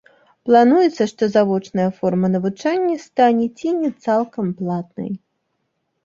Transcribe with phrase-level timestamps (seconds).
[0.49, 5.11] Плануецца, што завочная форма навучання стане ці не цалкам платнай.